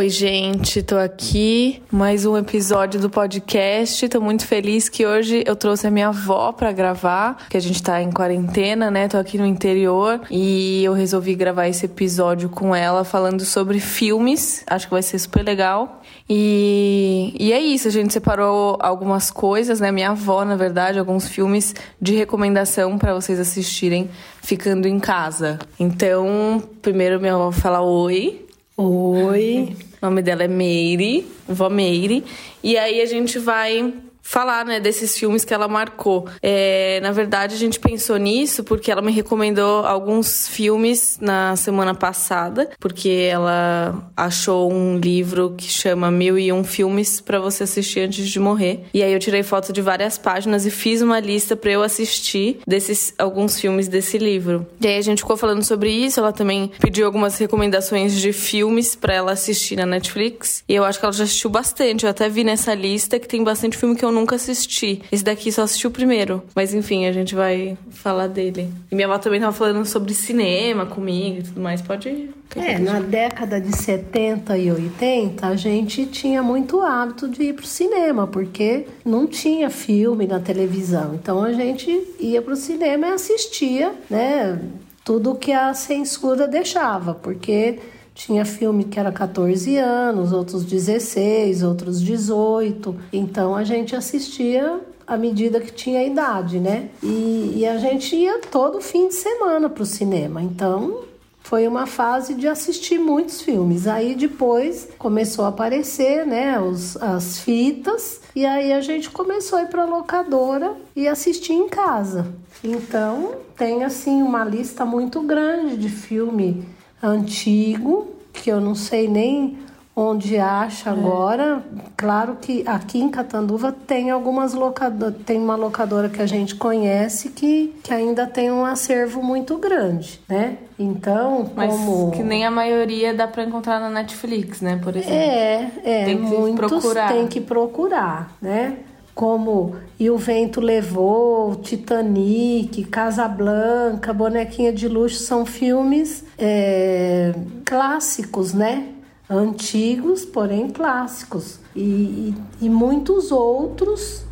Oi, 0.00 0.08
gente, 0.08 0.82
tô 0.82 0.96
aqui, 0.96 1.82
mais 1.92 2.24
um 2.24 2.34
episódio 2.34 2.98
do 2.98 3.10
podcast. 3.10 4.08
Tô 4.08 4.18
muito 4.18 4.46
feliz 4.46 4.88
que 4.88 5.04
hoje 5.04 5.44
eu 5.46 5.54
trouxe 5.54 5.86
a 5.86 5.90
minha 5.90 6.08
avó 6.08 6.52
para 6.52 6.72
gravar, 6.72 7.46
que 7.50 7.56
a 7.58 7.60
gente 7.60 7.82
tá 7.82 8.00
em 8.00 8.10
quarentena, 8.10 8.90
né? 8.90 9.08
Tô 9.08 9.18
aqui 9.18 9.36
no 9.36 9.44
interior 9.44 10.22
e 10.30 10.82
eu 10.82 10.94
resolvi 10.94 11.34
gravar 11.34 11.68
esse 11.68 11.84
episódio 11.84 12.48
com 12.48 12.74
ela 12.74 13.04
falando 13.04 13.44
sobre 13.44 13.78
filmes. 13.78 14.64
Acho 14.66 14.86
que 14.86 14.92
vai 14.94 15.02
ser 15.02 15.18
super 15.18 15.44
legal. 15.44 16.00
E, 16.26 17.36
e 17.38 17.52
é 17.52 17.60
isso, 17.60 17.86
a 17.86 17.90
gente 17.90 18.10
separou 18.10 18.78
algumas 18.80 19.30
coisas, 19.30 19.80
né? 19.80 19.92
Minha 19.92 20.12
avó, 20.12 20.46
na 20.46 20.56
verdade, 20.56 20.98
alguns 20.98 21.28
filmes 21.28 21.74
de 22.00 22.14
recomendação 22.14 22.96
para 22.96 23.12
vocês 23.12 23.38
assistirem 23.38 24.08
ficando 24.40 24.88
em 24.88 24.98
casa. 24.98 25.58
Então, 25.78 26.62
primeiro 26.80 27.20
minha 27.20 27.34
avó 27.34 27.52
fala 27.52 27.82
oi. 27.82 28.46
Oi. 28.78 29.76
O 30.00 30.06
nome 30.06 30.22
dela 30.22 30.44
é 30.44 30.48
Meire, 30.48 31.26
vó 31.46 31.68
Meire. 31.68 32.24
E 32.62 32.78
aí 32.78 33.02
a 33.02 33.06
gente 33.06 33.38
vai 33.38 33.92
falar, 34.22 34.64
né, 34.64 34.80
desses 34.80 35.16
filmes 35.16 35.44
que 35.44 35.52
ela 35.52 35.68
marcou. 35.68 36.26
É, 36.42 37.00
na 37.02 37.12
verdade, 37.12 37.54
a 37.54 37.58
gente 37.58 37.78
pensou 37.80 38.16
nisso 38.16 38.64
porque 38.64 38.90
ela 38.90 39.02
me 39.02 39.12
recomendou 39.12 39.84
alguns 39.84 40.48
filmes 40.48 41.18
na 41.20 41.56
semana 41.56 41.94
passada, 41.94 42.70
porque 42.78 43.28
ela 43.30 44.10
achou 44.16 44.72
um 44.72 44.98
livro 44.98 45.54
que 45.56 45.66
chama 45.66 46.10
Mil 46.10 46.38
e 46.38 46.52
Um 46.52 46.64
Filmes 46.64 47.20
para 47.20 47.38
você 47.38 47.64
assistir 47.64 48.00
antes 48.00 48.28
de 48.28 48.38
morrer. 48.38 48.84
E 48.94 49.02
aí 49.02 49.12
eu 49.12 49.18
tirei 49.18 49.42
foto 49.42 49.72
de 49.72 49.80
várias 49.82 50.18
páginas 50.18 50.66
e 50.66 50.70
fiz 50.70 51.02
uma 51.02 51.20
lista 51.20 51.56
para 51.56 51.72
eu 51.72 51.82
assistir 51.82 52.60
desses 52.66 53.14
alguns 53.18 53.58
filmes 53.58 53.88
desse 53.88 54.18
livro. 54.18 54.66
E 54.80 54.86
aí 54.86 54.96
a 54.96 55.02
gente 55.02 55.18
ficou 55.18 55.36
falando 55.36 55.64
sobre 55.64 55.90
isso, 55.90 56.20
ela 56.20 56.32
também 56.32 56.70
pediu 56.80 57.06
algumas 57.06 57.36
recomendações 57.38 58.14
de 58.14 58.32
filmes 58.32 58.94
para 58.94 59.14
ela 59.14 59.32
assistir 59.32 59.76
na 59.76 59.86
Netflix. 59.86 60.62
E 60.68 60.74
eu 60.74 60.84
acho 60.84 60.98
que 60.98 61.04
ela 61.04 61.12
já 61.12 61.24
assistiu 61.24 61.50
bastante. 61.50 62.04
Eu 62.04 62.10
até 62.10 62.28
vi 62.28 62.44
nessa 62.44 62.74
lista 62.74 63.18
que 63.18 63.26
tem 63.26 63.42
bastante 63.42 63.76
filme 63.76 63.96
que 63.96 64.04
eu 64.04 64.09
nunca 64.12 64.36
assisti. 64.36 65.02
Esse 65.10 65.24
daqui 65.24 65.50
só 65.52 65.62
assisti 65.62 65.86
o 65.86 65.90
primeiro. 65.90 66.42
Mas 66.54 66.74
enfim, 66.74 67.06
a 67.06 67.12
gente 67.12 67.34
vai 67.34 67.76
falar 67.90 68.26
dele. 68.26 68.72
E 68.90 68.94
minha 68.94 69.06
avó 69.06 69.18
também 69.18 69.40
tava 69.40 69.52
falando 69.52 69.84
sobre 69.86 70.14
cinema 70.14 70.86
comigo 70.86 71.38
e 71.38 71.42
tudo 71.42 71.60
mais. 71.60 71.82
Pode 71.82 72.08
ir. 72.08 72.34
É, 72.56 72.78
na 72.78 72.98
década 72.98 73.60
de 73.60 73.76
70 73.76 74.58
e 74.58 74.72
80, 74.72 75.46
a 75.46 75.54
gente 75.54 76.06
tinha 76.06 76.42
muito 76.42 76.80
hábito 76.80 77.28
de 77.28 77.44
ir 77.44 77.54
pro 77.54 77.66
cinema, 77.66 78.26
porque 78.26 78.86
não 79.04 79.26
tinha 79.26 79.70
filme 79.70 80.26
na 80.26 80.40
televisão. 80.40 81.14
Então 81.14 81.44
a 81.44 81.52
gente 81.52 81.90
ia 82.18 82.42
pro 82.42 82.56
cinema 82.56 83.06
e 83.06 83.12
assistia, 83.12 83.94
né, 84.08 84.60
tudo 85.04 85.36
que 85.36 85.52
a 85.52 85.72
censura 85.74 86.48
deixava, 86.48 87.14
porque 87.14 87.78
tinha 88.20 88.44
filme 88.44 88.84
que 88.84 89.00
era 89.00 89.10
14 89.10 89.78
anos, 89.78 90.30
outros 90.32 90.64
16, 90.64 91.62
outros 91.62 92.02
18. 92.02 92.94
Então 93.12 93.56
a 93.56 93.64
gente 93.64 93.96
assistia 93.96 94.78
à 95.06 95.16
medida 95.16 95.58
que 95.58 95.72
tinha 95.72 96.04
idade, 96.04 96.60
né? 96.60 96.90
E, 97.02 97.54
e 97.56 97.66
a 97.66 97.78
gente 97.78 98.14
ia 98.14 98.38
todo 98.40 98.80
fim 98.80 99.08
de 99.08 99.14
semana 99.14 99.70
para 99.70 99.82
o 99.82 99.86
cinema. 99.86 100.42
Então 100.42 101.04
foi 101.42 101.66
uma 101.66 101.86
fase 101.86 102.34
de 102.34 102.46
assistir 102.46 102.98
muitos 102.98 103.40
filmes. 103.40 103.86
Aí 103.86 104.14
depois 104.14 104.88
começou 104.98 105.46
a 105.46 105.48
aparecer, 105.48 106.26
né, 106.26 106.60
os, 106.60 106.98
as 106.98 107.40
fitas, 107.40 108.20
e 108.36 108.44
aí 108.44 108.72
a 108.72 108.82
gente 108.82 109.08
começou 109.08 109.58
a 109.58 109.62
ir 109.62 109.68
para 109.68 109.86
locadora 109.86 110.76
e 110.94 111.08
assistir 111.08 111.54
em 111.54 111.68
casa. 111.70 112.26
Então 112.62 113.36
tem 113.56 113.82
assim 113.82 114.22
uma 114.22 114.44
lista 114.44 114.84
muito 114.84 115.22
grande 115.22 115.78
de 115.78 115.88
filme 115.88 116.64
antigo, 117.02 118.19
que 118.32 118.50
eu 118.50 118.60
não 118.60 118.74
sei 118.74 119.08
nem 119.08 119.58
onde 119.94 120.38
acha 120.38 120.90
é. 120.90 120.92
agora. 120.92 121.62
Claro 121.96 122.38
que 122.40 122.62
aqui 122.66 122.98
em 122.98 123.10
Catanduva 123.10 123.72
tem 123.72 124.10
algumas 124.10 124.54
locadoras, 124.54 125.14
tem 125.26 125.38
uma 125.38 125.56
locadora 125.56 126.08
que 126.08 126.22
a 126.22 126.26
gente 126.26 126.54
conhece 126.54 127.30
que, 127.30 127.74
que 127.82 127.92
ainda 127.92 128.26
tem 128.26 128.50
um 128.50 128.64
acervo 128.64 129.22
muito 129.22 129.58
grande, 129.58 130.20
né? 130.28 130.56
Então, 130.78 131.50
Mas 131.54 131.70
como... 131.70 132.10
que 132.12 132.22
nem 132.22 132.46
a 132.46 132.50
maioria 132.50 133.12
dá 133.12 133.28
para 133.28 133.44
encontrar 133.44 133.78
na 133.78 133.90
Netflix, 133.90 134.62
né, 134.62 134.80
por 134.82 134.96
exemplo. 134.96 135.14
É, 135.14 135.70
é, 135.84 136.04
tem 136.06 136.16
que 136.16 136.22
muitos 136.22 136.70
procurar. 136.70 137.12
tem 137.12 137.26
que 137.26 137.40
procurar, 137.40 138.32
né? 138.40 138.78
Como 139.20 139.76
E 139.98 140.08
o 140.08 140.16
Vento 140.16 140.62
Levou, 140.62 141.54
Titanic, 141.56 142.84
Casablanca, 142.84 144.14
Bonequinha 144.14 144.72
de 144.72 144.88
Luxo, 144.88 145.22
são 145.22 145.44
filmes 145.44 146.24
é, 146.38 147.34
clássicos, 147.66 148.54
né? 148.54 148.88
Antigos, 149.28 150.24
porém 150.24 150.70
clássicos. 150.70 151.60
E, 151.76 151.82
e, 151.82 152.34
e 152.62 152.70
muitos 152.70 153.30
outros 153.30 154.24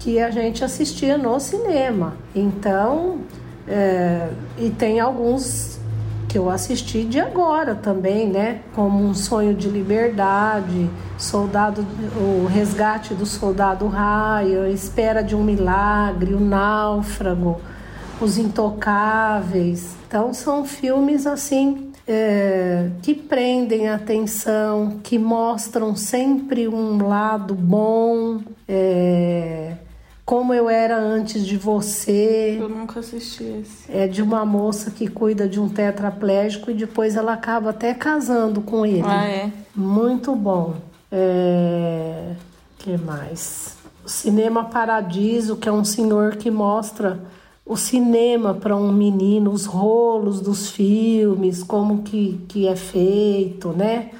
que 0.00 0.18
a 0.18 0.28
gente 0.32 0.64
assistia 0.64 1.16
no 1.16 1.38
cinema. 1.38 2.16
Então, 2.34 3.20
é, 3.68 4.28
e 4.58 4.70
tem 4.70 4.98
alguns 4.98 5.78
que 6.32 6.38
eu 6.38 6.48
assisti 6.48 7.04
de 7.04 7.20
agora 7.20 7.74
também, 7.74 8.26
né? 8.26 8.62
Como 8.74 9.04
Um 9.04 9.12
Sonho 9.12 9.54
de 9.54 9.68
Liberdade, 9.68 10.88
Soldado, 11.18 11.86
o 12.16 12.46
Resgate 12.46 13.12
do 13.12 13.26
Soldado 13.26 13.86
Ryan, 13.86 14.70
Espera 14.70 15.22
de 15.22 15.36
um 15.36 15.44
Milagre, 15.44 16.32
O 16.32 16.40
Náufrago, 16.40 17.60
Os 18.18 18.38
Intocáveis. 18.38 19.94
Então 20.08 20.32
são 20.32 20.64
filmes 20.64 21.26
assim 21.26 21.92
é, 22.08 22.88
que 23.02 23.14
prendem 23.14 23.90
a 23.90 23.96
atenção, 23.96 25.00
que 25.02 25.18
mostram 25.18 25.94
sempre 25.94 26.66
um 26.66 27.06
lado 27.06 27.54
bom. 27.54 28.40
É, 28.66 29.74
como 30.32 30.54
eu 30.54 30.70
era 30.70 30.96
antes 30.98 31.44
de 31.44 31.58
você. 31.58 32.56
Eu 32.58 32.66
nunca 32.66 33.00
assisti 33.00 33.44
esse. 33.44 33.92
É 33.92 34.08
de 34.08 34.22
uma 34.22 34.46
moça 34.46 34.90
que 34.90 35.06
cuida 35.06 35.46
de 35.46 35.60
um 35.60 35.68
tetraplégico 35.68 36.70
e 36.70 36.74
depois 36.74 37.16
ela 37.16 37.34
acaba 37.34 37.68
até 37.68 37.92
casando 37.92 38.62
com 38.62 38.86
ele. 38.86 39.04
Ah, 39.04 39.26
é? 39.26 39.52
Muito 39.76 40.34
bom. 40.34 40.76
É... 41.10 42.32
que 42.78 42.96
mais? 42.96 43.76
O 44.02 44.08
Cinema 44.08 44.64
Paradiso, 44.64 45.54
que 45.54 45.68
é 45.68 45.72
um 45.72 45.84
senhor 45.84 46.36
que 46.36 46.50
mostra 46.50 47.20
o 47.66 47.76
cinema 47.76 48.54
para 48.54 48.74
um 48.74 48.90
menino, 48.90 49.50
os 49.50 49.66
rolos 49.66 50.40
dos 50.40 50.70
filmes, 50.70 51.62
como 51.62 52.04
que, 52.04 52.40
que 52.48 52.66
é 52.66 52.74
feito, 52.74 53.68
né? 53.68 54.12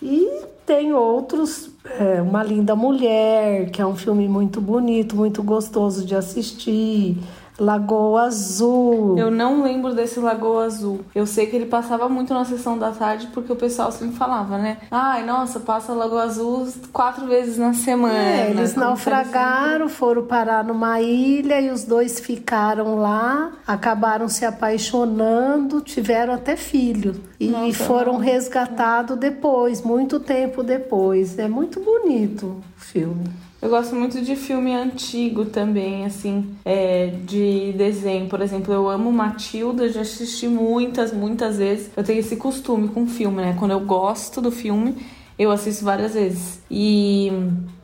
E 0.00 0.44
tem 0.64 0.94
outros, 0.94 1.69
é, 1.84 2.20
Uma 2.20 2.42
Linda 2.42 2.76
Mulher, 2.76 3.70
que 3.70 3.80
é 3.80 3.86
um 3.86 3.96
filme 3.96 4.28
muito 4.28 4.60
bonito, 4.60 5.16
muito 5.16 5.42
gostoso 5.42 6.04
de 6.04 6.14
assistir. 6.14 7.16
Lagoa 7.60 8.22
Azul. 8.22 9.18
Eu 9.18 9.30
não 9.30 9.62
lembro 9.62 9.94
desse 9.94 10.18
Lagoa 10.18 10.64
Azul. 10.64 11.00
Eu 11.14 11.26
sei 11.26 11.44
que 11.44 11.54
ele 11.54 11.66
passava 11.66 12.08
muito 12.08 12.32
na 12.32 12.42
sessão 12.46 12.78
da 12.78 12.90
tarde 12.90 13.28
porque 13.34 13.52
o 13.52 13.56
pessoal 13.56 13.92
sempre 13.92 14.16
falava, 14.16 14.56
né? 14.56 14.78
Ai, 14.90 15.26
nossa, 15.26 15.60
passa 15.60 15.92
Lagoa 15.92 16.22
Azul 16.22 16.66
quatro 16.90 17.26
vezes 17.26 17.58
na 17.58 17.74
semana. 17.74 18.14
É, 18.14 18.50
eles 18.50 18.74
naufragaram, 18.74 19.90
foram 19.90 20.24
parar 20.24 20.64
numa 20.64 21.02
ilha 21.02 21.60
e 21.60 21.70
os 21.70 21.84
dois 21.84 22.18
ficaram 22.18 22.98
lá, 22.98 23.52
acabaram 23.66 24.26
se 24.26 24.46
apaixonando, 24.46 25.82
tiveram 25.82 26.32
até 26.32 26.56
filho. 26.56 27.20
E 27.38 27.48
nossa, 27.48 27.84
foram 27.84 28.16
resgatados 28.16 29.18
depois, 29.18 29.82
muito 29.82 30.18
tempo 30.18 30.62
depois. 30.62 31.38
É 31.38 31.46
muito 31.46 31.78
bonito 31.78 32.62
o 32.76 32.80
filme. 32.80 33.49
Eu 33.62 33.68
gosto 33.68 33.94
muito 33.94 34.22
de 34.22 34.36
filme 34.36 34.74
antigo 34.74 35.44
também, 35.44 36.06
assim, 36.06 36.56
é, 36.64 37.08
de 37.26 37.72
desenho. 37.76 38.26
Por 38.26 38.40
exemplo, 38.40 38.72
eu 38.72 38.88
amo 38.88 39.12
Matilda, 39.12 39.86
já 39.90 40.00
assisti 40.00 40.48
muitas, 40.48 41.12
muitas 41.12 41.58
vezes. 41.58 41.90
Eu 41.94 42.02
tenho 42.02 42.20
esse 42.20 42.36
costume 42.36 42.88
com 42.88 43.06
filme, 43.06 43.42
né? 43.42 43.54
Quando 43.58 43.72
eu 43.72 43.80
gosto 43.80 44.40
do 44.40 44.50
filme, 44.50 44.96
eu 45.38 45.50
assisto 45.50 45.84
várias 45.84 46.14
vezes. 46.14 46.62
E, 46.70 47.30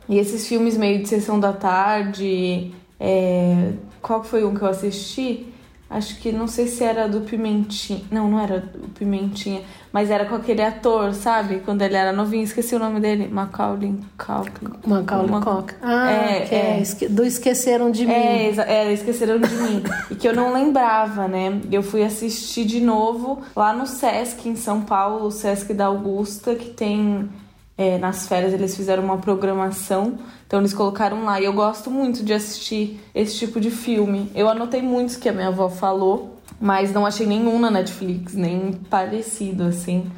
e 0.09 0.17
esses 0.17 0.47
filmes 0.47 0.75
meio 0.75 1.03
de 1.03 1.09
sessão 1.09 1.39
da 1.39 1.53
tarde. 1.53 2.71
É, 2.99 3.73
qual 4.01 4.23
foi 4.23 4.43
um 4.43 4.55
que 4.55 4.63
eu 4.63 4.67
assisti? 4.69 5.45
Acho 5.89 6.19
que 6.19 6.33
não 6.33 6.47
sei 6.47 6.67
se 6.67 6.83
era 6.83 7.07
do 7.07 7.21
Pimentinha. 7.21 8.01
Não, 8.11 8.29
não 8.29 8.39
era 8.39 8.59
do 8.59 8.89
Pimentinha. 8.89 9.61
Mas 9.93 10.11
era 10.11 10.25
com 10.25 10.35
aquele 10.35 10.61
ator, 10.61 11.13
sabe? 11.13 11.61
Quando 11.63 11.81
ele 11.81 11.95
era 11.95 12.11
novinho, 12.11 12.43
esqueci 12.43 12.75
o 12.75 12.79
nome 12.79 12.99
dele. 12.99 13.29
Macaulay 13.29 13.95
Culkin. 14.17 14.67
Macaulay 14.85 15.29
Uma- 15.29 15.41
Culkin. 15.41 15.75
Ah, 15.81 16.11
É, 16.11 16.39
que 16.41 16.55
é. 16.55 16.83
é. 17.05 17.07
do 17.09 17.23
Esqueceram 17.23 17.89
de 17.89 18.05
Mim. 18.05 18.11
É, 18.11 18.53
é, 18.67 18.91
esqueceram 18.93 19.39
de 19.39 19.53
mim. 19.55 19.81
e 20.11 20.15
que 20.15 20.27
eu 20.27 20.35
não 20.35 20.51
lembrava, 20.51 21.25
né? 21.27 21.61
Eu 21.71 21.81
fui 21.81 22.03
assistir 22.03 22.65
de 22.65 22.81
novo 22.81 23.41
lá 23.55 23.71
no 23.73 23.87
Sesc, 23.87 24.47
em 24.49 24.57
São 24.57 24.81
Paulo, 24.81 25.27
o 25.27 25.31
Sesc 25.31 25.73
da 25.73 25.85
Augusta, 25.85 26.53
que 26.53 26.69
tem. 26.69 27.29
É, 27.77 27.97
nas 27.97 28.27
férias 28.27 28.53
eles 28.53 28.75
fizeram 28.75 29.03
uma 29.03 29.17
programação, 29.17 30.17
então 30.47 30.59
eles 30.59 30.73
colocaram 30.73 31.23
lá. 31.23 31.39
E 31.39 31.45
eu 31.45 31.53
gosto 31.53 31.91
muito 31.91 32.23
de 32.23 32.33
assistir 32.33 32.99
esse 33.13 33.37
tipo 33.37 33.59
de 33.61 33.69
filme. 33.69 34.31
Eu 34.33 34.49
anotei 34.49 34.81
muitos 34.81 35.15
que 35.15 35.29
a 35.29 35.31
minha 35.31 35.49
avó 35.49 35.69
falou, 35.69 36.37
mas 36.59 36.91
não 36.91 37.05
achei 37.05 37.27
nenhum 37.27 37.59
na 37.59 37.69
Netflix, 37.69 38.33
nem 38.33 38.71
parecido 38.89 39.65
assim. 39.65 40.09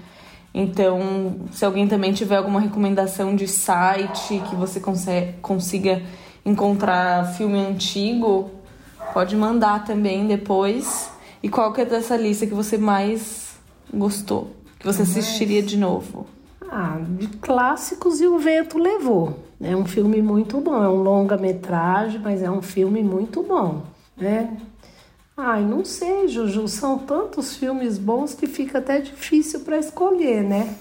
Então, 0.54 1.36
se 1.52 1.66
alguém 1.66 1.88
também 1.88 2.14
tiver 2.14 2.38
alguma 2.38 2.60
recomendação 2.62 3.36
de 3.36 3.48
site 3.48 4.42
que 4.50 4.56
você 4.56 4.82
consiga 5.42 6.02
encontrar 6.46 7.34
filme 7.34 7.60
antigo, 7.60 8.50
pode 9.14 9.36
mandar 9.36 9.84
também 9.84 10.26
depois. 10.26 11.12
E 11.44 11.50
qual 11.50 11.74
que 11.74 11.82
é 11.82 11.86
dessa 11.86 12.16
lista 12.16 12.48
que 12.48 12.54
você 12.54 12.78
mais 12.78 13.58
gostou? 13.94 14.56
Que 14.80 14.86
você 14.86 15.02
assistiria 15.04 15.62
de 15.62 15.78
novo? 15.78 16.39
Ah, 16.72 17.00
de 17.18 17.28
clássicos 17.28 18.22
e 18.22 18.28
o 18.28 18.38
vento 18.38 18.78
levou. 18.78 19.40
É 19.60 19.76
um 19.76 19.86
filme 19.86 20.22
muito 20.22 20.60
bom, 20.62 20.84
é 20.84 20.88
um 20.88 21.02
longa-metragem, 21.02 22.22
mas 22.24 22.44
é 22.44 22.50
um 22.50 22.62
filme 22.62 23.04
muito 23.04 23.42
bom, 23.44 23.84
né? 24.16 24.56
Ai, 25.36 25.64
não 25.64 25.84
sei, 25.84 26.28
Juju, 26.28 26.68
são 26.68 27.00
tantos 27.00 27.56
filmes 27.56 27.98
bons 27.98 28.34
que 28.34 28.46
fica 28.46 28.78
até 28.78 29.00
difícil 29.02 29.62
para 29.62 29.78
escolher, 29.78 30.44
né? 30.44 30.76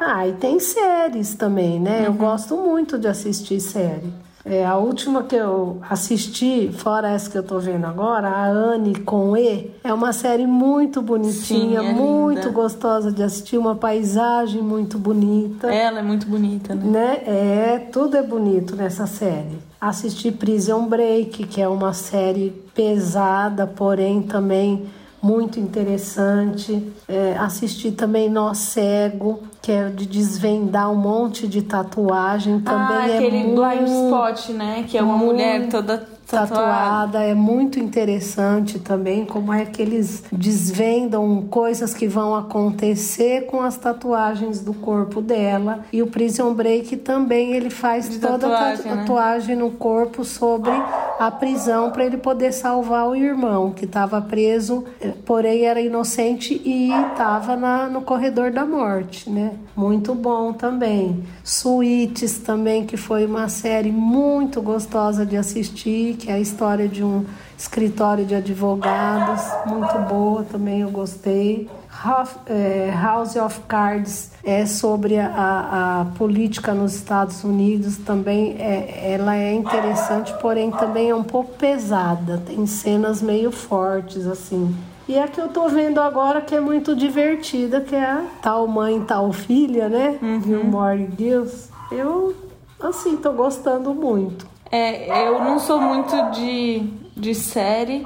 Ah, 0.00 0.26
e 0.28 0.34
tem 0.34 0.58
séries 0.60 1.34
também, 1.34 1.80
né? 1.80 2.06
Eu 2.06 2.12
gosto 2.12 2.56
muito 2.56 2.98
de 2.98 3.08
assistir 3.08 3.60
série. 3.60 4.12
É, 4.44 4.64
a 4.64 4.76
última 4.76 5.22
que 5.22 5.34
eu 5.34 5.78
assisti, 5.88 6.70
fora 6.70 7.08
essa 7.08 7.30
que 7.30 7.38
eu 7.38 7.42
tô 7.42 7.58
vendo 7.58 7.86
agora, 7.86 8.28
a 8.28 8.46
Anne 8.46 8.94
com 8.96 9.34
E, 9.34 9.70
é 9.82 9.92
uma 9.92 10.12
série 10.12 10.46
muito 10.46 11.00
bonitinha, 11.00 11.80
Sim, 11.80 11.88
é 11.88 11.92
muito 11.94 12.40
linda. 12.40 12.50
gostosa 12.50 13.10
de 13.10 13.22
assistir, 13.22 13.56
uma 13.56 13.74
paisagem 13.74 14.60
muito 14.60 14.98
bonita 14.98 15.72
Ela 15.72 16.00
é 16.00 16.02
muito 16.02 16.26
bonita, 16.26 16.74
né? 16.74 16.84
né? 16.84 17.22
É, 17.26 17.78
tudo 17.90 18.18
é 18.18 18.22
bonito 18.22 18.76
nessa 18.76 19.06
série. 19.06 19.58
Assisti 19.80 20.30
Prison 20.30 20.86
Break, 20.86 21.46
que 21.46 21.60
é 21.60 21.68
uma 21.68 21.94
série 21.94 22.50
pesada, 22.74 23.66
porém 23.66 24.22
também 24.22 24.86
muito 25.24 25.58
interessante. 25.58 26.92
É, 27.08 27.34
assisti 27.38 27.90
também 27.90 28.28
Nó 28.28 28.52
Cego, 28.52 29.42
que 29.62 29.72
é 29.72 29.88
de 29.88 30.04
desvendar 30.04 30.90
um 30.92 30.96
monte 30.96 31.48
de 31.48 31.62
tatuagem. 31.62 32.60
Também 32.60 32.96
ah, 32.96 33.08
é 33.08 33.16
aquele 33.16 33.44
muito 33.44 33.62
blind 33.62 33.88
spot, 33.88 34.48
né? 34.50 34.84
Que 34.86 34.98
é 34.98 35.02
uma 35.02 35.16
mulher 35.16 35.68
toda 35.70 36.14
tatuada. 36.26 37.22
é 37.22 37.34
muito 37.34 37.78
interessante 37.78 38.78
também 38.78 39.24
como 39.24 39.52
é 39.52 39.64
que 39.64 39.80
eles 39.80 40.24
desvendam 40.32 41.46
coisas 41.50 41.94
que 41.94 42.08
vão 42.08 42.34
acontecer 42.34 43.46
com 43.46 43.60
as 43.60 43.76
tatuagens 43.76 44.60
do 44.60 44.72
corpo 44.74 45.20
dela 45.20 45.80
e 45.92 46.02
o 46.02 46.06
Prison 46.06 46.52
Break 46.54 46.96
também 46.98 47.52
ele 47.52 47.70
faz 47.70 48.08
De 48.08 48.18
toda 48.18 48.46
a 48.46 48.50
tatuagem, 48.50 48.84
né? 48.84 48.96
tatuagem 48.96 49.56
no 49.56 49.70
corpo 49.72 50.24
sobre 50.24 50.70
a 51.18 51.30
prisão 51.30 51.90
para 51.90 52.04
ele 52.04 52.16
poder 52.16 52.52
salvar 52.52 53.08
o 53.08 53.14
irmão 53.14 53.70
que 53.70 53.84
estava 53.84 54.20
preso, 54.20 54.84
eh, 55.00 55.12
porém 55.24 55.64
era 55.64 55.80
inocente 55.80 56.60
e 56.64 56.90
estava 56.90 57.56
no 57.88 58.02
corredor 58.02 58.50
da 58.50 58.64
morte, 58.64 59.30
né? 59.30 59.52
Muito 59.76 60.14
bom 60.14 60.52
também. 60.52 61.22
Suítes 61.42 62.38
também 62.38 62.84
que 62.84 62.96
foi 62.96 63.26
uma 63.26 63.48
série 63.48 63.92
muito 63.92 64.60
gostosa 64.60 65.24
de 65.24 65.36
assistir, 65.36 66.16
que 66.16 66.30
é 66.30 66.34
a 66.34 66.40
história 66.40 66.88
de 66.88 67.04
um 67.04 67.24
escritório 67.56 68.24
de 68.24 68.34
advogados, 68.34 69.42
muito 69.66 69.96
boa 70.08 70.44
também, 70.44 70.80
eu 70.80 70.90
gostei. 70.90 71.68
House, 72.04 72.36
eh, 72.46 72.92
House 73.02 73.36
of 73.36 73.60
Cards 73.66 74.32
é 74.44 74.66
sobre 74.66 75.18
a, 75.18 75.30
a- 75.34 76.06
política 76.18 76.74
nos 76.74 76.94
Estados 76.94 77.42
Unidos, 77.44 77.96
também 77.98 78.56
é, 78.58 79.12
ela 79.14 79.34
é 79.36 79.54
interessante, 79.54 80.32
porém 80.42 80.70
também 80.70 81.10
é 81.10 81.14
um 81.14 81.24
pouco 81.24 81.52
pesada, 81.56 82.42
tem 82.46 82.66
cenas 82.66 83.22
meio 83.22 83.50
fortes 83.50 84.26
assim. 84.26 84.74
E 85.08 85.18
a 85.18 85.26
que 85.28 85.40
eu 85.40 85.48
tô 85.48 85.68
vendo 85.68 86.00
agora 86.00 86.40
que 86.40 86.54
é 86.54 86.60
muito 86.60 86.94
divertida, 86.96 87.80
que 87.80 87.94
é 87.94 88.04
a 88.04 88.22
Tal 88.42 88.66
Mãe, 88.66 89.00
Tal 89.00 89.32
Filha, 89.32 89.88
né? 89.88 90.18
Gilmore 90.44 91.08
Girls. 91.18 91.68
Eu, 91.92 92.34
assim, 92.82 93.16
tô 93.16 93.32
gostando 93.32 93.94
muito. 93.94 94.46
É, 94.72 95.26
eu 95.28 95.38
não 95.44 95.58
sou 95.58 95.80
muito 95.80 96.14
de, 96.30 96.80
de 97.16 97.34
série. 97.34 98.02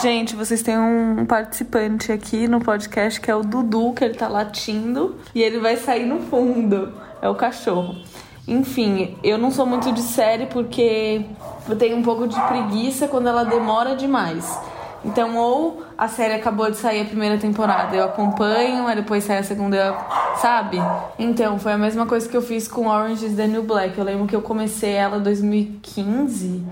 Gente, 0.00 0.34
vocês 0.34 0.62
têm 0.62 0.78
um 0.78 1.26
participante 1.26 2.10
aqui 2.10 2.48
no 2.48 2.60
podcast 2.60 3.20
que 3.20 3.30
é 3.30 3.34
o 3.34 3.42
Dudu, 3.42 3.92
que 3.92 4.04
ele 4.04 4.14
tá 4.14 4.26
latindo 4.26 5.16
e 5.34 5.42
ele 5.42 5.58
vai 5.58 5.76
sair 5.76 6.06
no 6.06 6.20
fundo. 6.20 6.92
É 7.20 7.28
o 7.28 7.34
cachorro. 7.34 7.96
Enfim, 8.48 9.16
eu 9.22 9.36
não 9.36 9.50
sou 9.50 9.66
muito 9.66 9.92
de 9.92 10.00
série 10.00 10.46
porque 10.46 11.26
eu 11.68 11.76
tenho 11.76 11.96
um 11.96 12.02
pouco 12.02 12.26
de 12.26 12.40
preguiça 12.42 13.06
quando 13.06 13.28
ela 13.28 13.44
demora 13.44 13.94
demais. 13.96 14.58
Então, 15.04 15.36
ou 15.36 15.82
a 15.96 16.08
série 16.08 16.34
acabou 16.34 16.70
de 16.70 16.76
sair 16.76 17.02
a 17.02 17.04
primeira 17.04 17.38
temporada, 17.38 17.94
eu 17.94 18.04
acompanho, 18.04 18.86
aí 18.86 18.96
depois 18.96 19.24
sai 19.24 19.38
a 19.38 19.42
segunda, 19.42 19.76
eu... 19.76 19.94
sabe? 20.38 20.78
Então, 21.18 21.58
foi 21.58 21.72
a 21.72 21.78
mesma 21.78 22.06
coisa 22.06 22.28
que 22.28 22.36
eu 22.36 22.42
fiz 22.42 22.66
com 22.66 22.88
Orange 22.88 23.26
is 23.26 23.36
the 23.36 23.46
New 23.46 23.62
Black. 23.62 23.96
Eu 23.96 24.04
lembro 24.04 24.26
que 24.26 24.34
eu 24.34 24.42
comecei 24.42 24.92
ela 24.92 25.18
em 25.18 25.22
2015. 25.22 26.64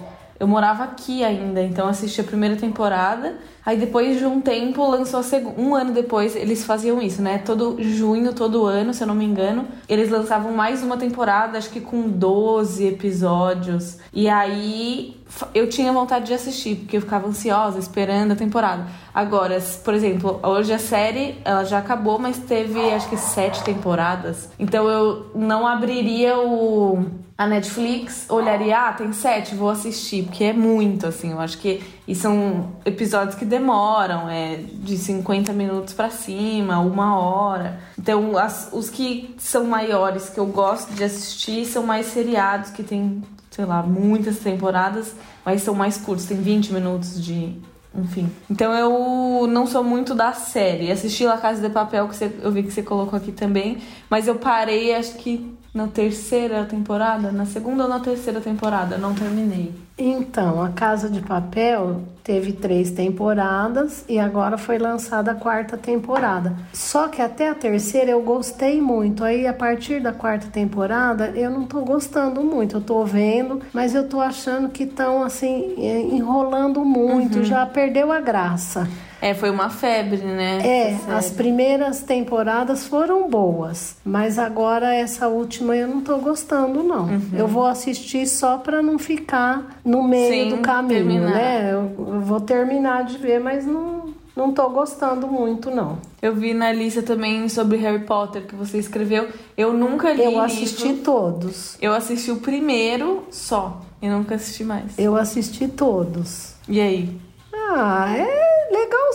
Eu 0.44 0.48
morava 0.48 0.84
aqui 0.84 1.24
ainda, 1.24 1.62
então 1.62 1.88
assisti 1.88 2.20
a 2.20 2.24
primeira 2.24 2.54
temporada. 2.54 3.38
Aí 3.64 3.78
depois 3.78 4.18
de 4.18 4.26
um 4.26 4.42
tempo 4.42 4.86
lançou 4.86 5.20
a 5.20 5.22
segunda. 5.22 5.58
Um 5.58 5.74
ano 5.74 5.90
depois 5.90 6.36
eles 6.36 6.66
faziam 6.66 7.00
isso, 7.00 7.22
né? 7.22 7.38
Todo 7.38 7.82
junho, 7.82 8.34
todo 8.34 8.66
ano, 8.66 8.92
se 8.92 9.02
eu 9.02 9.06
não 9.06 9.14
me 9.14 9.24
engano, 9.24 9.66
eles 9.88 10.10
lançavam 10.10 10.52
mais 10.52 10.82
uma 10.82 10.98
temporada, 10.98 11.56
acho 11.56 11.70
que 11.70 11.80
com 11.80 12.10
12 12.10 12.86
episódios. 12.86 13.96
E 14.12 14.28
aí 14.28 15.16
eu 15.54 15.66
tinha 15.66 15.90
vontade 15.94 16.26
de 16.26 16.34
assistir, 16.34 16.76
porque 16.76 16.98
eu 16.98 17.00
ficava 17.00 17.26
ansiosa 17.26 17.78
esperando 17.78 18.32
a 18.32 18.36
temporada. 18.36 18.86
Agora, 19.14 19.62
por 19.84 19.94
exemplo, 19.94 20.40
hoje 20.42 20.72
a 20.72 20.78
série 20.78 21.38
ela 21.44 21.64
já 21.64 21.78
acabou, 21.78 22.18
mas 22.18 22.36
teve 22.38 22.80
acho 22.90 23.08
que 23.08 23.16
sete 23.16 23.62
temporadas. 23.62 24.48
Então 24.58 24.88
eu 24.88 25.26
não 25.34 25.66
abriria 25.66 26.36
o 26.38 27.06
a 27.36 27.46
Netflix, 27.48 28.26
olharia, 28.28 28.78
ah, 28.88 28.92
tem 28.92 29.12
sete, 29.12 29.54
vou 29.56 29.68
assistir, 29.70 30.24
porque 30.24 30.44
é 30.44 30.52
muito, 30.52 31.06
assim, 31.06 31.32
eu 31.32 31.40
acho 31.40 31.58
que. 31.58 31.82
E 32.06 32.14
são 32.14 32.68
episódios 32.84 33.34
que 33.34 33.44
demoram, 33.44 34.28
é 34.28 34.56
de 34.56 34.96
50 34.96 35.52
minutos 35.52 35.94
pra 35.94 36.10
cima, 36.10 36.78
uma 36.78 37.18
hora. 37.18 37.80
Então, 37.98 38.36
as- 38.38 38.68
os 38.72 38.88
que 38.88 39.34
são 39.38 39.64
maiores, 39.64 40.28
que 40.28 40.38
eu 40.38 40.46
gosto 40.46 40.92
de 40.94 41.02
assistir, 41.02 41.64
são 41.66 41.82
mais 41.84 42.06
seriados, 42.06 42.70
que 42.70 42.82
tem, 42.84 43.22
sei 43.50 43.64
lá, 43.64 43.82
muitas 43.82 44.38
temporadas, 44.38 45.14
mas 45.44 45.62
são 45.62 45.74
mais 45.74 45.96
curtos, 45.96 46.26
tem 46.26 46.36
20 46.36 46.72
minutos 46.72 47.20
de. 47.24 47.56
Enfim. 47.96 48.28
Então 48.50 48.72
eu 48.74 49.46
não 49.46 49.66
sou 49.66 49.84
muito 49.84 50.14
da 50.14 50.32
série. 50.32 50.90
Assisti 50.90 51.24
La 51.24 51.38
Casa 51.38 51.60
de 51.62 51.72
Papel, 51.72 52.08
que 52.08 52.16
você- 52.16 52.32
eu 52.42 52.50
vi 52.50 52.62
que 52.64 52.72
você 52.72 52.82
colocou 52.82 53.16
aqui 53.16 53.30
também, 53.30 53.78
mas 54.10 54.26
eu 54.26 54.34
parei, 54.36 54.94
acho 54.94 55.14
que 55.16 55.54
na 55.74 55.88
terceira 55.88 56.64
temporada, 56.64 57.32
na 57.32 57.44
segunda 57.44 57.82
ou 57.82 57.88
na 57.88 57.98
terceira 57.98 58.40
temporada, 58.40 58.96
não 58.96 59.12
terminei. 59.12 59.74
Então, 59.98 60.62
a 60.62 60.70
Casa 60.70 61.10
de 61.10 61.20
Papel 61.20 62.02
teve 62.22 62.52
três 62.52 62.90
temporadas 62.92 64.04
e 64.08 64.18
agora 64.18 64.56
foi 64.56 64.78
lançada 64.78 65.32
a 65.32 65.34
quarta 65.34 65.76
temporada. 65.76 66.56
Só 66.72 67.08
que 67.08 67.20
até 67.20 67.48
a 67.48 67.54
terceira 67.54 68.10
eu 68.10 68.22
gostei 68.22 68.80
muito. 68.80 69.22
Aí 69.22 69.46
a 69.46 69.52
partir 69.52 70.00
da 70.00 70.12
quarta 70.12 70.46
temporada 70.46 71.32
eu 71.36 71.50
não 71.50 71.64
tô 71.64 71.82
gostando 71.82 72.42
muito. 72.42 72.76
Eu 72.76 72.80
tô 72.80 73.04
vendo, 73.04 73.60
mas 73.72 73.94
eu 73.94 74.08
tô 74.08 74.20
achando 74.20 74.68
que 74.68 74.84
estão 74.84 75.22
assim 75.22 75.74
eh, 75.78 76.00
enrolando 76.00 76.84
muito. 76.84 77.44
Já 77.44 77.66
perdeu 77.66 78.10
a 78.10 78.20
graça. 78.20 78.88
É, 79.24 79.32
foi 79.32 79.48
uma 79.48 79.70
febre, 79.70 80.18
né? 80.18 80.58
É, 80.62 80.96
as 81.10 81.30
primeiras 81.30 82.02
temporadas 82.02 82.86
foram 82.86 83.26
boas, 83.30 83.96
mas 84.04 84.38
agora 84.38 84.94
essa 84.94 85.28
última 85.28 85.74
eu 85.74 85.88
não 85.88 86.02
tô 86.02 86.18
gostando 86.18 86.82
não. 86.82 87.08
Eu 87.32 87.48
vou 87.48 87.64
assistir 87.64 88.26
só 88.26 88.58
pra 88.58 88.82
não 88.82 88.98
ficar 88.98 89.80
no 89.82 90.02
meio 90.02 90.28
Sem 90.28 90.48
do 90.50 90.58
caminho, 90.58 90.88
terminar. 91.04 91.30
né? 91.32 91.70
Eu, 91.72 91.94
eu 92.14 92.20
vou 92.20 92.38
terminar 92.38 93.04
de 93.04 93.16
ver, 93.16 93.40
mas 93.40 93.64
não 93.64 94.12
não 94.36 94.52
tô 94.52 94.68
gostando 94.68 95.26
muito 95.26 95.70
não. 95.70 95.96
Eu 96.20 96.34
vi 96.34 96.52
na 96.52 96.70
lista 96.70 97.00
também 97.02 97.48
sobre 97.48 97.78
Harry 97.78 98.04
Potter 98.04 98.42
que 98.42 98.54
você 98.54 98.76
escreveu. 98.76 99.28
Eu 99.56 99.72
nunca 99.72 100.12
li 100.12 100.22
Eu 100.24 100.38
assisti 100.38 100.88
livro. 100.88 101.02
todos. 101.02 101.78
Eu 101.80 101.94
assisti 101.94 102.30
o 102.30 102.36
primeiro 102.36 103.22
só. 103.30 103.80
E 104.02 104.08
nunca 104.08 104.34
assisti 104.34 104.64
mais. 104.64 104.98
Eu 104.98 105.16
assisti 105.16 105.66
todos. 105.66 106.52
E 106.68 106.78
aí? 106.78 107.16
Ah, 107.54 108.12
é 108.16 108.43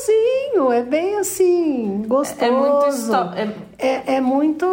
gostosinho, 0.03 0.71
é 0.71 0.81
bem 0.83 1.17
assim, 1.17 2.05
gostoso. 2.07 2.43
É 2.45 2.51
muito 2.51 2.87
histó- 2.87 3.33
é- 3.35 3.69
É, 3.77 4.15
é 4.15 4.21
muito. 4.21 4.65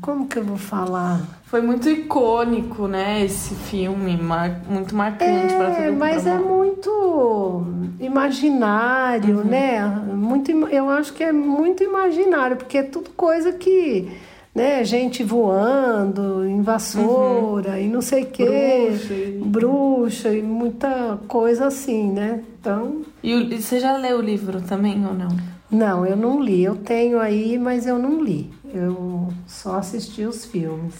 Como 0.00 0.26
que 0.28 0.38
eu 0.38 0.44
vou 0.44 0.56
falar? 0.56 1.20
Foi 1.46 1.60
muito 1.62 1.88
icônico, 1.88 2.86
né? 2.86 3.24
Esse 3.24 3.54
filme, 3.54 4.16
mar- 4.16 4.60
muito 4.68 4.94
marcante 4.94 5.54
pra 5.54 5.70
todo 5.70 5.76
É, 5.82 5.88
mundo. 5.88 5.98
mas 5.98 6.26
é 6.26 6.38
muito 6.38 7.64
imaginário, 7.98 9.42
né? 9.44 9.80
Muito, 10.14 10.50
eu 10.68 10.90
acho 10.90 11.12
que 11.14 11.24
é 11.24 11.32
muito 11.32 11.82
imaginário, 11.82 12.56
porque 12.56 12.78
é 12.78 12.82
tudo 12.82 13.10
coisa 13.16 13.50
que, 13.52 14.10
né? 14.54 14.82
Gente 14.84 15.22
voando, 15.22 16.44
em 16.46 16.62
vassoura 16.62 17.78
e 17.80 17.88
não 17.88 18.00
sei 18.02 18.24
o 18.24 18.26
quê, 18.26 18.88
Bruxa 18.90 19.14
e- 19.14 19.42
bruxa 19.44 20.28
e 20.34 20.42
muita 20.42 21.18
coisa 21.28 21.66
assim, 21.66 22.10
né? 22.12 22.42
Então, 22.60 23.02
E, 23.22 23.56
você 23.60 23.78
já 23.80 23.96
leu 23.96 24.18
o 24.18 24.22
livro 24.22 24.60
também 24.60 25.04
ou 25.06 25.14
não? 25.14 25.28
não, 25.70 26.04
eu 26.06 26.16
não 26.16 26.40
li. 26.42 26.62
Eu 26.64 26.76
tenho 26.76 27.20
aí, 27.20 27.58
mas 27.58 27.86
eu 27.86 27.98
não 27.98 28.22
li. 28.22 28.50
Eu 28.72 29.28
só 29.46 29.76
assisti 29.76 30.22
os 30.24 30.44
filmes. 30.44 30.94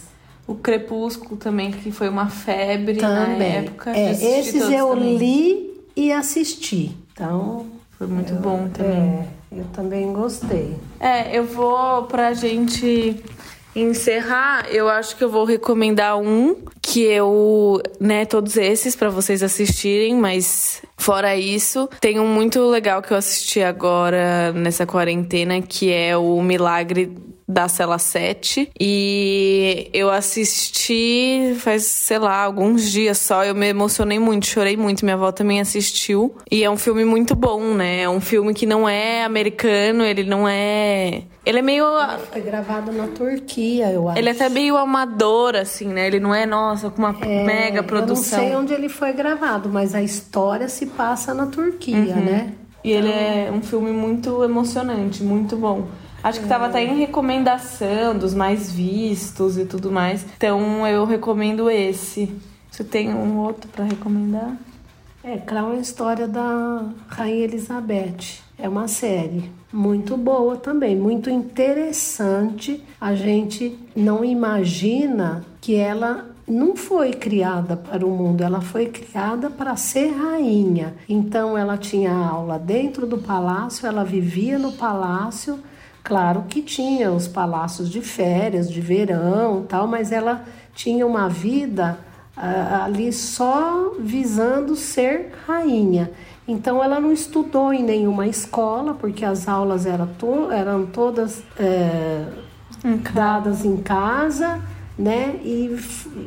O 0.46 0.54
Crepúsculo 0.54 1.36
também, 1.36 1.70
que 1.70 1.90
foi 1.90 2.08
uma 2.08 2.28
febre 2.28 3.00
na 3.00 3.26
Também. 3.26 3.56
época. 3.56 3.90
É, 3.96 4.12
esses 4.12 4.70
eu 4.70 4.88
também. 4.90 5.16
li 5.18 5.80
e 5.94 6.10
assisti. 6.12 6.96
Então, 7.12 7.66
Foi 7.98 8.06
muito 8.06 8.32
bom 8.34 8.68
também. 8.72 8.92
É, 8.92 9.28
eu 9.52 9.64
também 9.74 10.10
gostei. 10.12 10.74
É, 11.00 11.36
eu 11.36 11.44
vou 11.44 12.04
pra 12.04 12.32
gente 12.32 13.22
encerrar, 13.74 14.66
eu 14.70 14.88
acho 14.88 15.16
que 15.16 15.22
eu 15.22 15.30
vou 15.30 15.44
recomendar 15.44 16.18
um 16.18 16.56
que 16.82 17.02
eu, 17.02 17.80
né, 18.00 18.24
todos 18.24 18.56
esses 18.56 18.96
pra 18.96 19.10
vocês 19.10 19.42
assistirem, 19.42 20.14
mas 20.14 20.82
fora 20.96 21.36
isso, 21.36 21.88
tem 22.00 22.18
um 22.18 22.26
muito 22.26 22.66
legal 22.68 23.02
que 23.02 23.12
eu 23.12 23.16
assisti 23.16 23.62
agora 23.62 24.52
nessa 24.52 24.86
quarentena, 24.86 25.60
que 25.60 25.92
é 25.92 26.16
o 26.16 26.40
Milagre 26.42 27.12
da 27.48 27.66
Cela 27.66 27.98
7 27.98 28.70
e 28.78 29.88
eu 29.94 30.10
assisti 30.10 31.54
faz, 31.58 31.84
sei 31.84 32.18
lá, 32.18 32.42
alguns 32.42 32.90
dias 32.90 33.16
só, 33.18 33.42
eu 33.44 33.54
me 33.54 33.66
emocionei 33.68 34.18
muito, 34.18 34.46
chorei 34.46 34.76
muito, 34.76 35.02
minha 35.04 35.14
avó 35.14 35.32
também 35.32 35.58
assistiu 35.58 36.36
e 36.50 36.62
é 36.62 36.70
um 36.70 36.76
filme 36.76 37.04
muito 37.06 37.34
bom, 37.34 37.72
né? 37.72 38.02
É 38.02 38.08
um 38.08 38.20
filme 38.20 38.52
que 38.52 38.66
não 38.66 38.86
é 38.88 39.24
americano, 39.24 40.04
ele 40.04 40.24
não 40.24 40.46
é... 40.46 41.22
Ele 41.46 41.60
é 41.60 41.62
meio... 41.62 41.86
Foi 42.30 42.42
gravado 42.42 42.92
na 42.92 43.06
Turquia, 43.06 43.90
eu 43.90 44.06
acho. 44.10 44.18
Ele 44.18 44.28
é 44.28 44.32
até 44.32 44.50
meio 44.50 44.76
amador, 44.76 45.56
assim, 45.56 45.86
né? 45.88 46.06
Ele 46.06 46.20
não 46.20 46.34
é, 46.34 46.44
nossa, 46.44 46.90
com 46.90 46.98
uma 46.98 47.12
mega 47.12 47.82
produção. 47.82 48.38
É, 48.38 48.42
Eu 48.42 48.44
não 48.44 48.50
sei 48.50 48.74
onde 48.74 48.74
ele 48.74 48.90
foi 48.90 49.14
gravado, 49.14 49.70
mas 49.70 49.94
a 49.94 50.02
história 50.02 50.68
se 50.68 50.84
passa 50.84 51.32
na 51.32 51.46
Turquia, 51.46 51.96
Uhum. 51.96 52.24
né? 52.24 52.52
E 52.84 52.92
ele 52.92 53.08
é 53.08 53.50
um 53.52 53.62
filme 53.62 53.90
muito 53.90 54.44
emocionante, 54.44 55.22
muito 55.22 55.56
bom. 55.56 55.86
Acho 56.22 56.40
que 56.40 56.48
tava 56.48 56.66
até 56.66 56.84
em 56.84 56.98
recomendação 56.98 58.16
dos 58.16 58.34
mais 58.34 58.70
vistos 58.70 59.56
e 59.56 59.64
tudo 59.64 59.90
mais. 59.90 60.24
Então 60.36 60.86
eu 60.86 61.04
recomendo 61.04 61.70
esse. 61.70 62.34
Você 62.70 62.84
tem 62.84 63.14
um 63.14 63.38
outro 63.38 63.68
pra 63.70 63.84
recomendar? 63.84 64.56
É, 65.22 65.36
Crown 65.36 65.74
é 65.74 65.76
a 65.76 65.80
história 65.80 66.28
da 66.28 66.84
Rainha 67.08 67.44
Elizabeth. 67.44 68.40
É 68.58 68.68
uma 68.68 68.88
série 68.88 69.50
muito 69.72 70.16
boa 70.16 70.56
também, 70.56 70.96
muito 70.96 71.28
interessante. 71.30 72.82
A 73.00 73.14
gente 73.14 73.78
não 73.94 74.24
imagina 74.24 75.44
que 75.60 75.74
ela 75.74 76.30
não 76.46 76.74
foi 76.74 77.12
criada 77.12 77.76
para 77.76 78.06
o 78.06 78.10
mundo, 78.10 78.42
ela 78.42 78.60
foi 78.60 78.86
criada 78.86 79.50
para 79.50 79.76
ser 79.76 80.08
rainha. 80.08 80.94
Então 81.08 81.58
ela 81.58 81.76
tinha 81.76 82.12
aula 82.12 82.58
dentro 82.58 83.06
do 83.06 83.18
palácio, 83.18 83.86
ela 83.86 84.04
vivia 84.04 84.58
no 84.58 84.72
palácio. 84.72 85.58
Claro 86.08 86.46
que 86.48 86.62
tinha 86.62 87.12
os 87.12 87.28
palácios 87.28 87.90
de 87.90 88.00
férias, 88.00 88.70
de 88.70 88.80
verão, 88.80 89.66
tal, 89.68 89.86
mas 89.86 90.10
ela 90.10 90.42
tinha 90.72 91.06
uma 91.06 91.28
vida 91.28 91.98
ah, 92.34 92.84
ali 92.86 93.12
só 93.12 93.92
visando 94.00 94.74
ser 94.74 95.32
rainha. 95.46 96.10
Então 96.48 96.82
ela 96.82 96.98
não 96.98 97.12
estudou 97.12 97.74
em 97.74 97.82
nenhuma 97.82 98.26
escola, 98.26 98.94
porque 98.94 99.22
as 99.22 99.46
aulas 99.46 99.84
eram, 99.84 100.06
to 100.06 100.50
eram 100.50 100.86
todas 100.86 101.42
é, 101.60 102.24
dadas 103.12 103.66
em 103.66 103.76
casa, 103.76 104.62
né? 104.98 105.38
E 105.44 105.78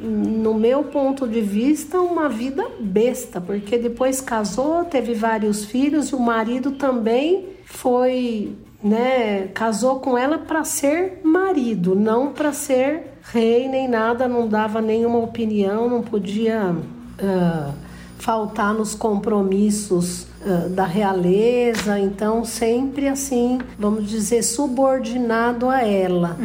no 0.03 0.53
meu 0.53 0.83
ponto 0.83 1.27
de 1.27 1.41
vista, 1.41 1.99
uma 1.99 2.29
vida 2.29 2.63
besta, 2.79 3.41
porque 3.41 3.79
depois 3.79 4.21
casou, 4.21 4.85
teve 4.85 5.15
vários 5.15 5.65
filhos, 5.65 6.09
e 6.09 6.15
o 6.15 6.19
marido 6.19 6.73
também 6.73 7.47
foi, 7.65 8.55
né? 8.83 9.47
Casou 9.53 9.99
com 9.99 10.17
ela 10.17 10.37
para 10.37 10.63
ser 10.63 11.21
marido, 11.23 11.95
não 11.95 12.31
para 12.31 12.51
ser 12.53 13.13
rei 13.31 13.67
nem 13.67 13.87
nada, 13.87 14.27
não 14.27 14.47
dava 14.47 14.81
nenhuma 14.81 15.19
opinião, 15.19 15.89
não 15.89 16.01
podia. 16.01 16.75
ah, 17.21 17.71
faltar 18.21 18.71
nos 18.71 18.93
compromissos 18.93 20.27
ah, 20.45 20.67
da 20.69 20.85
realeza, 20.85 21.99
então 21.99 22.45
sempre 22.45 23.07
assim, 23.07 23.59
vamos 23.79 24.07
dizer, 24.07 24.43
subordinado 24.43 25.67
a 25.67 25.81
ela, 25.81 26.37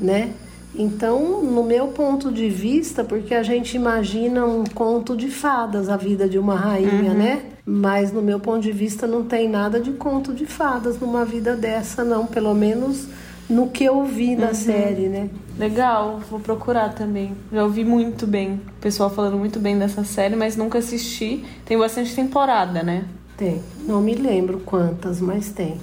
né? 0.00 0.30
Então, 0.78 1.42
no 1.42 1.62
meu 1.62 1.88
ponto 1.88 2.30
de 2.30 2.48
vista, 2.48 3.02
porque 3.02 3.34
a 3.34 3.42
gente 3.42 3.76
imagina 3.76 4.44
um 4.44 4.64
conto 4.64 5.16
de 5.16 5.30
fadas 5.30 5.88
a 5.88 5.96
vida 5.96 6.28
de 6.28 6.38
uma 6.38 6.54
rainha, 6.54 7.14
né? 7.14 7.42
Mas 7.64 8.12
no 8.12 8.22
meu 8.22 8.38
ponto 8.38 8.60
de 8.60 8.72
vista 8.72 9.06
não 9.06 9.24
tem 9.24 9.48
nada 9.48 9.80
de 9.80 9.92
conto 9.92 10.32
de 10.32 10.46
fadas 10.46 11.00
numa 11.00 11.24
vida 11.24 11.56
dessa, 11.56 12.04
não, 12.04 12.26
pelo 12.26 12.54
menos 12.54 13.08
no 13.48 13.70
que 13.70 13.84
eu 13.84 14.04
vi 14.04 14.36
na 14.36 14.54
série, 14.54 15.08
né? 15.08 15.30
Legal, 15.58 16.20
vou 16.30 16.38
procurar 16.38 16.94
também. 16.94 17.32
Já 17.50 17.64
ouvi 17.64 17.84
muito 17.84 18.26
bem, 18.26 18.60
o 18.78 18.80
pessoal 18.80 19.08
falando 19.08 19.38
muito 19.38 19.58
bem 19.58 19.78
dessa 19.78 20.04
série, 20.04 20.36
mas 20.36 20.56
nunca 20.56 20.78
assisti. 20.78 21.44
Tem 21.64 21.78
bastante 21.78 22.14
temporada, 22.14 22.82
né? 22.82 23.04
Tem. 23.36 23.62
Não 23.86 24.00
me 24.00 24.14
lembro 24.14 24.60
quantas, 24.60 25.20
mas 25.20 25.50
tem. 25.50 25.76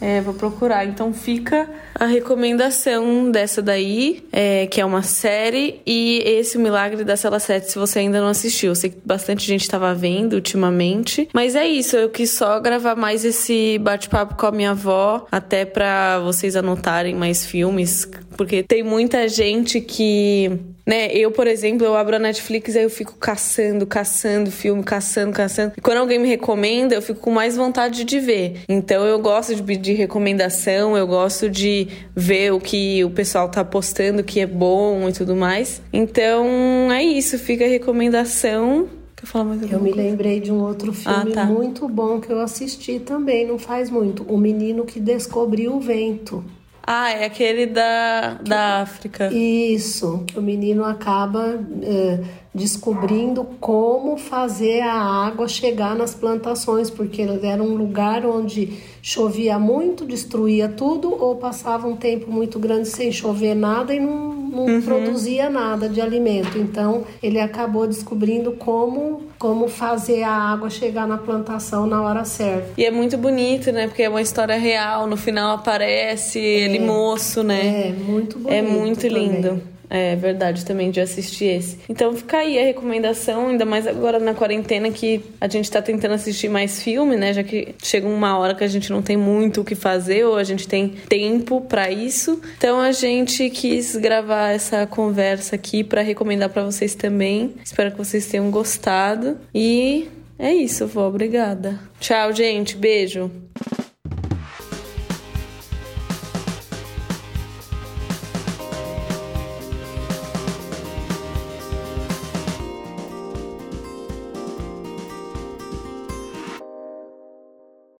É, 0.00 0.20
vou 0.20 0.34
procurar. 0.34 0.84
Então 0.84 1.12
fica 1.12 1.68
a 1.94 2.06
recomendação 2.06 3.30
dessa 3.30 3.60
daí, 3.60 4.24
é, 4.32 4.66
que 4.66 4.80
é 4.80 4.84
uma 4.84 5.02
série, 5.02 5.80
e 5.86 6.22
esse 6.24 6.56
O 6.56 6.60
Milagre 6.60 7.04
da 7.04 7.16
Cela 7.16 7.40
7, 7.40 7.72
se 7.72 7.78
você 7.78 8.00
ainda 8.00 8.20
não 8.20 8.28
assistiu. 8.28 8.70
Eu 8.70 8.74
sei 8.74 8.90
que 8.90 8.98
bastante 9.04 9.46
gente 9.46 9.62
estava 9.62 9.94
vendo 9.94 10.34
ultimamente. 10.34 11.28
Mas 11.32 11.54
é 11.54 11.66
isso, 11.66 11.96
eu 11.96 12.08
quis 12.08 12.30
só 12.30 12.60
gravar 12.60 12.94
mais 12.94 13.24
esse 13.24 13.78
bate-papo 13.78 14.36
com 14.36 14.46
a 14.46 14.52
minha 14.52 14.70
avó, 14.70 15.26
até 15.30 15.64
pra 15.64 16.20
vocês 16.20 16.56
anotarem 16.56 17.14
mais 17.14 17.44
filmes, 17.44 18.08
porque 18.38 18.62
tem 18.62 18.84
muita 18.84 19.28
gente 19.28 19.80
que 19.80 20.48
né? 20.86 21.12
Eu, 21.12 21.30
por 21.30 21.46
exemplo, 21.46 21.84
eu 21.84 21.94
abro 21.94 22.16
a 22.16 22.18
Netflix 22.18 22.74
e 22.74 22.82
eu 22.82 22.88
fico 22.88 23.14
caçando, 23.18 23.86
caçando 23.86 24.50
filme, 24.50 24.82
caçando, 24.82 25.32
caçando. 25.32 25.74
E 25.76 25.82
quando 25.82 25.98
alguém 25.98 26.18
me 26.18 26.26
recomenda, 26.26 26.94
eu 26.94 27.02
fico 27.02 27.20
com 27.20 27.30
mais 27.30 27.56
vontade 27.56 28.04
de 28.04 28.18
ver. 28.18 28.60
Então 28.66 29.04
eu 29.04 29.18
gosto 29.18 29.54
de 29.54 29.62
pedir 29.62 29.92
recomendação, 29.92 30.96
eu 30.96 31.06
gosto 31.06 31.50
de 31.50 31.88
ver 32.16 32.54
o 32.54 32.58
que 32.58 33.04
o 33.04 33.10
pessoal 33.10 33.50
tá 33.50 33.62
postando 33.62 34.24
que 34.24 34.40
é 34.40 34.46
bom 34.46 35.06
e 35.10 35.12
tudo 35.12 35.36
mais. 35.36 35.82
Então 35.92 36.90
é 36.90 37.02
isso, 37.02 37.38
fica 37.38 37.66
a 37.66 37.68
recomendação. 37.68 38.88
Eu 39.20 39.40
alguma 39.40 39.58
me 39.82 39.92
coisa? 39.92 39.96
lembrei 39.96 40.40
de 40.40 40.52
um 40.52 40.62
outro 40.62 40.92
filme 40.92 41.32
Ah, 41.32 41.34
tá. 41.34 41.44
muito 41.44 41.88
bom 41.88 42.20
que 42.20 42.32
eu 42.32 42.40
assisti 42.40 43.00
também, 43.00 43.46
não 43.46 43.58
faz 43.58 43.90
muito. 43.90 44.22
O 44.22 44.38
Menino 44.38 44.84
que 44.86 45.00
Descobriu 45.00 45.74
o 45.74 45.80
Vento. 45.80 46.44
Ah, 46.90 47.10
é 47.10 47.26
aquele 47.26 47.66
da, 47.66 48.32
da 48.42 48.80
África. 48.80 49.28
Isso, 49.30 50.24
o 50.34 50.40
menino 50.40 50.86
acaba 50.86 51.62
eh, 51.82 52.20
descobrindo 52.54 53.44
como 53.60 54.16
fazer 54.16 54.80
a 54.80 54.94
água 54.94 55.46
chegar 55.46 55.94
nas 55.94 56.14
plantações, 56.14 56.88
porque 56.88 57.20
era 57.42 57.62
um 57.62 57.74
lugar 57.74 58.24
onde 58.24 58.72
chovia 59.02 59.58
muito, 59.58 60.06
destruía 60.06 60.66
tudo, 60.66 61.14
ou 61.22 61.36
passava 61.36 61.86
um 61.86 61.94
tempo 61.94 62.32
muito 62.32 62.58
grande 62.58 62.88
sem 62.88 63.12
chover 63.12 63.54
nada 63.54 63.94
e 63.94 64.00
não, 64.00 64.37
não 64.48 64.82
produzia 64.82 65.50
nada 65.50 65.88
de 65.88 66.00
alimento. 66.00 66.58
Então 66.58 67.04
ele 67.22 67.40
acabou 67.40 67.86
descobrindo 67.86 68.52
como, 68.52 69.22
como 69.38 69.68
fazer 69.68 70.22
a 70.22 70.32
água 70.32 70.70
chegar 70.70 71.06
na 71.06 71.18
plantação 71.18 71.86
na 71.86 72.02
hora 72.02 72.24
certa. 72.24 72.68
E 72.76 72.84
é 72.84 72.90
muito 72.90 73.16
bonito, 73.16 73.70
né? 73.72 73.86
Porque 73.86 74.02
é 74.02 74.08
uma 74.08 74.22
história 74.22 74.56
real. 74.56 75.06
No 75.06 75.16
final 75.16 75.56
aparece 75.56 76.38
ele 76.38 76.78
moço, 76.78 77.42
né? 77.42 77.88
É, 77.88 77.92
muito 77.92 78.38
bonito. 78.38 78.54
É 78.54 78.62
muito 78.62 79.08
também. 79.08 79.77
É 79.90 80.14
verdade 80.16 80.64
também 80.64 80.90
de 80.90 81.00
assistir 81.00 81.46
esse. 81.46 81.78
Então 81.88 82.14
fica 82.14 82.38
aí 82.38 82.58
a 82.58 82.64
recomendação, 82.64 83.48
ainda 83.48 83.64
mais 83.64 83.86
agora 83.86 84.18
na 84.18 84.34
quarentena 84.34 84.90
que 84.90 85.22
a 85.40 85.48
gente 85.48 85.70
tá 85.70 85.80
tentando 85.80 86.14
assistir 86.14 86.48
mais 86.48 86.82
filme, 86.82 87.16
né? 87.16 87.32
Já 87.32 87.42
que 87.42 87.74
chega 87.82 88.06
uma 88.06 88.38
hora 88.38 88.54
que 88.54 88.64
a 88.64 88.68
gente 88.68 88.90
não 88.90 89.02
tem 89.02 89.16
muito 89.16 89.62
o 89.62 89.64
que 89.64 89.74
fazer 89.74 90.24
ou 90.24 90.36
a 90.36 90.44
gente 90.44 90.68
tem 90.68 90.88
tempo 91.08 91.60
para 91.62 91.90
isso. 91.90 92.40
Então 92.56 92.80
a 92.80 92.92
gente 92.92 93.48
quis 93.50 93.96
gravar 93.96 94.50
essa 94.50 94.86
conversa 94.86 95.56
aqui 95.56 95.82
para 95.82 96.02
recomendar 96.02 96.50
para 96.50 96.64
vocês 96.64 96.94
também. 96.94 97.54
Espero 97.64 97.90
que 97.90 97.98
vocês 97.98 98.26
tenham 98.26 98.50
gostado 98.50 99.38
e 99.54 100.08
É 100.38 100.54
isso, 100.54 100.86
vó. 100.86 101.08
Obrigada. 101.08 101.80
Tchau, 101.98 102.32
gente. 102.32 102.76
Beijo. 102.76 103.28